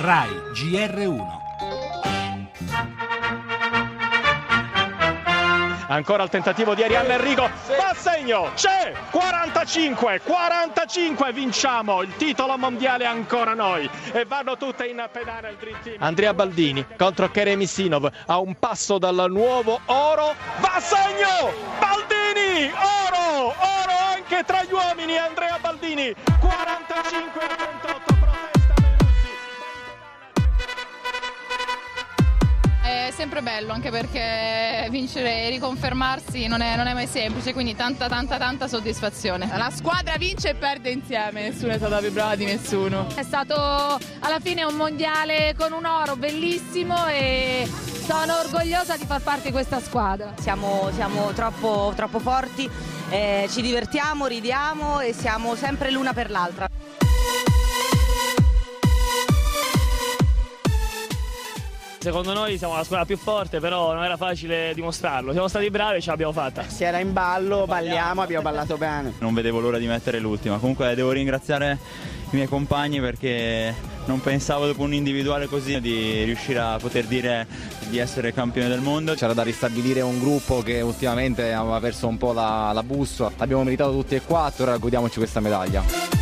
RAI 0.00 0.30
GR1. 0.52 1.26
Ancora 5.88 6.22
il 6.22 6.28
tentativo 6.28 6.74
di 6.76 6.84
Arianna 6.84 7.14
Enrico, 7.14 7.50
va 7.76 7.88
a 7.88 7.94
segno, 7.94 8.52
c'è, 8.54 8.92
45, 9.10 10.20
45, 10.20 11.32
vinciamo. 11.32 12.02
Il 12.02 12.14
titolo 12.16 12.56
mondiale 12.56 13.06
ancora 13.06 13.54
noi. 13.54 13.90
E 14.12 14.24
vanno 14.24 14.56
tutte 14.56 14.86
in 14.86 15.04
pedale 15.10 15.48
al 15.48 15.56
Dream 15.56 15.80
Team. 15.82 15.96
Andrea 15.98 16.32
Baldini 16.32 16.86
contro 16.96 17.28
Keremi 17.28 17.66
Sinov 17.66 18.08
a 18.26 18.38
un 18.38 18.54
passo 18.56 18.98
dal 18.98 19.26
nuovo 19.28 19.80
oro, 19.86 20.32
va 20.60 20.74
a 20.74 20.80
segno, 20.80 21.52
Baldini, 21.80 22.70
oro, 22.70 23.46
oro 23.48 23.92
anche 24.14 24.44
tra 24.44 24.62
gli 24.62 24.72
uomini, 24.72 25.18
Andrea 25.18 25.58
Baldini, 25.60 26.14
45 26.38 28.07
sempre 33.18 33.42
bello 33.42 33.72
anche 33.72 33.90
perché 33.90 34.86
vincere 34.90 35.46
e 35.46 35.50
riconfermarsi 35.50 36.46
non 36.46 36.60
è, 36.60 36.76
non 36.76 36.86
è, 36.86 36.94
mai 36.94 37.08
semplice, 37.08 37.52
quindi 37.52 37.74
tanta 37.74 38.06
tanta 38.06 38.38
tanta 38.38 38.68
soddisfazione. 38.68 39.50
La 39.56 39.70
squadra 39.74 40.16
vince 40.16 40.50
e 40.50 40.54
perde 40.54 40.90
insieme, 40.90 41.42
nessuno 41.42 41.72
è 41.72 41.78
stata 41.78 41.98
più 41.98 42.12
brava 42.12 42.36
di 42.36 42.44
nessuno. 42.44 43.08
È 43.12 43.24
stato 43.24 43.56
alla 43.56 44.38
fine 44.40 44.62
un 44.62 44.76
mondiale 44.76 45.56
con 45.58 45.72
un 45.72 45.84
oro 45.84 46.14
bellissimo 46.14 47.08
e 47.08 47.68
sono 48.06 48.38
orgogliosa 48.38 48.96
di 48.96 49.04
far 49.04 49.20
parte 49.20 49.46
di 49.46 49.52
questa 49.52 49.80
squadra. 49.80 50.34
Siamo, 50.38 50.88
siamo 50.94 51.32
troppo, 51.32 51.92
troppo 51.96 52.20
forti, 52.20 52.70
eh, 53.10 53.48
ci 53.50 53.62
divertiamo, 53.62 54.26
ridiamo 54.26 55.00
e 55.00 55.12
siamo 55.12 55.56
sempre 55.56 55.90
l'una 55.90 56.12
per 56.12 56.30
l'altra. 56.30 56.77
Secondo 62.08 62.32
noi 62.32 62.56
siamo 62.56 62.74
la 62.74 62.84
squadra 62.84 63.04
più 63.04 63.18
forte, 63.18 63.60
però 63.60 63.92
non 63.92 64.02
era 64.02 64.16
facile 64.16 64.72
dimostrarlo. 64.74 65.32
Siamo 65.32 65.46
stati 65.46 65.68
bravi 65.68 65.98
e 65.98 66.00
ce 66.00 66.08
l'abbiamo 66.08 66.32
fatta. 66.32 66.66
Si 66.66 66.82
era 66.82 67.00
in 67.00 67.12
ballo, 67.12 67.66
balliamo, 67.66 68.22
abbiamo 68.22 68.44
ballato 68.44 68.78
bene. 68.78 69.12
Non 69.18 69.34
vedevo 69.34 69.60
l'ora 69.60 69.76
di 69.76 69.86
mettere 69.86 70.18
l'ultima. 70.18 70.56
Comunque 70.56 70.94
devo 70.94 71.10
ringraziare 71.10 71.78
i 72.30 72.34
miei 72.34 72.46
compagni 72.46 72.98
perché 72.98 73.74
non 74.06 74.22
pensavo 74.22 74.64
dopo 74.64 74.84
un 74.84 74.94
individuale 74.94 75.48
così 75.48 75.78
di 75.82 76.24
riuscire 76.24 76.60
a 76.60 76.78
poter 76.80 77.04
dire 77.04 77.46
di 77.90 77.98
essere 77.98 78.32
campione 78.32 78.68
del 78.68 78.80
mondo. 78.80 79.12
C'era 79.12 79.34
da 79.34 79.42
ristabilire 79.42 80.00
un 80.00 80.18
gruppo 80.18 80.62
che 80.62 80.80
ultimamente 80.80 81.52
aveva 81.52 81.78
perso 81.78 82.08
un 82.08 82.16
po' 82.16 82.32
la, 82.32 82.70
la 82.72 82.82
bussola. 82.82 83.30
L'abbiamo 83.36 83.64
meritato 83.64 83.92
tutti 83.92 84.14
e 84.14 84.22
quattro, 84.22 84.62
ora 84.62 84.78
godiamoci 84.78 85.18
questa 85.18 85.40
medaglia. 85.40 86.17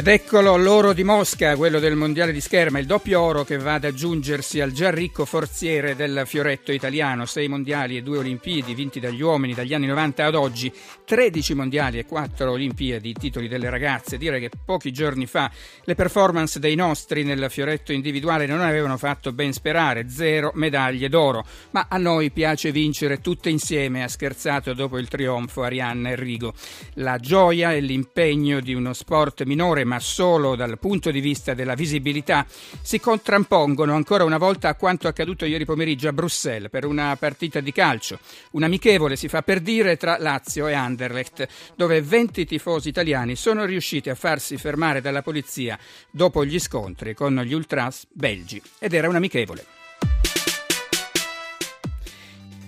Ed 0.00 0.08
eccolo 0.08 0.56
l'oro 0.56 0.94
di 0.94 1.04
Mosca, 1.04 1.56
quello 1.56 1.78
del 1.78 1.94
mondiale 1.94 2.32
di 2.32 2.40
scherma, 2.40 2.78
il 2.78 2.86
doppio 2.86 3.20
oro 3.20 3.44
che 3.44 3.58
va 3.58 3.74
ad 3.74 3.84
aggiungersi 3.84 4.58
al 4.58 4.72
già 4.72 4.88
ricco 4.88 5.26
forziere 5.26 5.94
del 5.94 6.22
fioretto 6.24 6.72
italiano. 6.72 7.26
Sei 7.26 7.48
mondiali 7.48 7.98
e 7.98 8.02
due 8.02 8.16
olimpiadi 8.16 8.72
vinti 8.72 8.98
dagli 8.98 9.20
uomini 9.20 9.52
dagli 9.52 9.74
anni 9.74 9.84
90 9.84 10.24
ad 10.24 10.34
oggi, 10.34 10.72
13 11.04 11.52
mondiali 11.52 11.98
e 11.98 12.06
4 12.06 12.50
olimpiadi, 12.50 13.12
titoli 13.12 13.46
delle 13.46 13.68
ragazze. 13.68 14.16
Dire 14.16 14.40
che 14.40 14.48
pochi 14.64 14.90
giorni 14.90 15.26
fa 15.26 15.50
le 15.84 15.94
performance 15.94 16.58
dei 16.58 16.76
nostri 16.76 17.22
nel 17.22 17.50
fioretto 17.50 17.92
individuale 17.92 18.46
non 18.46 18.62
avevano 18.62 18.96
fatto 18.96 19.32
ben 19.32 19.52
sperare, 19.52 20.08
zero 20.08 20.50
medaglie 20.54 21.10
d'oro. 21.10 21.44
Ma 21.72 21.88
a 21.90 21.98
noi 21.98 22.30
piace 22.30 22.72
vincere 22.72 23.20
tutte 23.20 23.50
insieme, 23.50 24.02
ha 24.02 24.08
scherzato 24.08 24.72
dopo 24.72 24.96
il 24.96 25.08
trionfo 25.08 25.62
Arianna 25.62 26.08
Enrico. 26.08 26.54
La 26.94 27.18
gioia 27.18 27.74
e 27.74 27.80
l'impegno 27.80 28.60
di 28.60 28.72
uno 28.72 28.94
sport 28.94 29.42
minore 29.42 29.88
ma 29.90 29.98
solo 29.98 30.54
dal 30.54 30.78
punto 30.78 31.10
di 31.10 31.18
vista 31.18 31.52
della 31.52 31.74
visibilità, 31.74 32.46
si 32.80 33.00
contrappongono 33.00 33.92
ancora 33.92 34.22
una 34.22 34.38
volta 34.38 34.68
a 34.68 34.76
quanto 34.76 35.08
accaduto 35.08 35.44
ieri 35.44 35.64
pomeriggio 35.64 36.06
a 36.06 36.12
Bruxelles 36.12 36.70
per 36.70 36.84
una 36.84 37.16
partita 37.16 37.58
di 37.58 37.72
calcio. 37.72 38.20
Un 38.52 38.62
amichevole 38.62 39.16
si 39.16 39.26
fa 39.26 39.42
per 39.42 39.58
dire 39.58 39.96
tra 39.96 40.16
Lazio 40.16 40.68
e 40.68 40.74
Anderlecht, 40.74 41.48
dove 41.74 42.00
20 42.00 42.46
tifosi 42.46 42.88
italiani 42.88 43.34
sono 43.34 43.64
riusciti 43.64 44.10
a 44.10 44.14
farsi 44.14 44.56
fermare 44.58 45.00
dalla 45.00 45.22
polizia 45.22 45.76
dopo 46.08 46.44
gli 46.44 46.60
scontri 46.60 47.12
con 47.12 47.34
gli 47.44 47.52
ultras 47.52 48.06
belgi. 48.12 48.62
Ed 48.78 48.92
era 48.92 49.08
un 49.08 49.16
amichevole. 49.16 49.79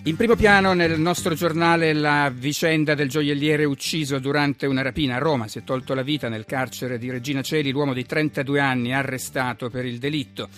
In 0.04 0.16
primo 0.16 0.34
piano 0.34 0.72
nel 0.72 0.98
nostro 0.98 1.32
giornale 1.34 1.92
la 1.92 2.28
vicenda 2.34 2.96
del 2.96 3.08
gioielliere 3.08 3.64
ucciso 3.64 4.18
durante 4.18 4.66
una 4.66 4.82
rapina 4.82 5.14
a 5.14 5.18
Roma. 5.18 5.46
Si 5.46 5.60
è 5.60 5.62
tolto 5.62 5.94
la 5.94 6.02
vita 6.02 6.28
nel 6.28 6.44
carcere 6.44 6.98
di 6.98 7.08
Regina 7.08 7.40
Celi 7.40 7.70
l'uomo 7.70 7.92
di 7.92 8.04
32 8.04 8.58
anni 8.58 8.92
arrestato 8.92 9.70
per 9.70 9.84
il 9.84 9.98
delitto. 9.98 10.48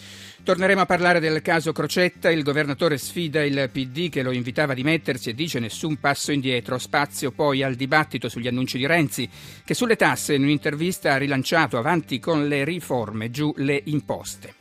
Torneremo 0.42 0.80
a 0.80 0.86
parlare 0.86 1.20
del 1.20 1.42
caso 1.42 1.72
Crocetta. 1.72 2.30
Il 2.30 2.42
governatore 2.42 2.96
sfida 2.96 3.44
il 3.44 3.68
PD 3.70 4.08
che 4.08 4.22
lo 4.22 4.32
invitava 4.32 4.72
a 4.72 4.76
dimettersi 4.76 5.28
e 5.28 5.34
dice 5.34 5.58
nessun 5.58 5.96
passo 6.00 6.32
indietro. 6.32 6.78
Spazio 6.78 7.30
poi 7.30 7.62
al 7.62 7.74
dibattito 7.74 8.30
sugli 8.30 8.48
annunci 8.48 8.78
di 8.78 8.86
Renzi, 8.86 9.28
che 9.62 9.74
sulle 9.74 9.96
tasse 9.96 10.32
in 10.32 10.42
un'intervista 10.42 11.12
ha 11.12 11.18
rilanciato 11.18 11.76
avanti 11.76 12.18
con 12.18 12.48
le 12.48 12.64
riforme, 12.64 13.30
giù 13.30 13.52
le 13.58 13.78
imposte. 13.84 14.54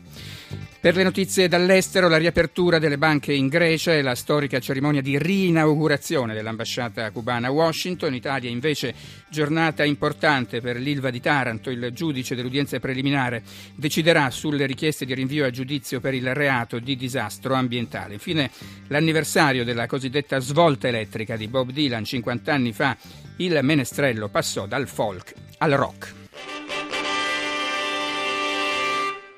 Per 0.84 0.98
le 0.98 1.04
notizie 1.04 1.48
dall'estero, 1.48 2.10
la 2.10 2.18
riapertura 2.18 2.78
delle 2.78 2.98
banche 2.98 3.32
in 3.32 3.48
Grecia 3.48 3.94
e 3.94 4.02
la 4.02 4.16
storica 4.16 4.60
cerimonia 4.60 5.02
di 5.02 5.18
riinaugurazione 5.18 6.34
dell'ambasciata 6.34 7.10
cubana 7.12 7.48
a 7.48 7.52
Washington. 7.52 8.10
In 8.10 8.16
Italia 8.16 8.50
invece 8.50 8.94
giornata 9.30 9.86
importante 9.86 10.60
per 10.60 10.76
l'Ilva 10.76 11.10
di 11.10 11.22
Taranto. 11.22 11.70
Il 11.70 11.92
giudice 11.94 12.36
dell'udienza 12.36 12.78
preliminare 12.82 13.44
deciderà 13.74 14.30
sulle 14.30 14.66
richieste 14.66 15.06
di 15.06 15.14
rinvio 15.14 15.46
a 15.46 15.52
giudizio 15.52 16.02
per 16.02 16.16
il 16.16 16.34
reato 16.34 16.80
di 16.80 16.98
disastro 16.98 17.54
ambientale. 17.54 18.16
Infine 18.16 18.52
l'anniversario 18.88 19.64
della 19.64 19.88
cosiddetta 19.88 20.40
svolta 20.40 20.90
elettrica 20.90 21.38
di 21.38 21.48
Bob 21.48 21.72
Dylan 21.72 22.04
50 22.04 22.54
anni 22.54 22.74
fa. 22.74 22.98
Il 23.38 23.58
menestrello 23.62 24.28
passò 24.28 24.68
dal 24.68 24.90
folk 24.90 25.34
al 25.60 25.72
rock. 25.72 26.23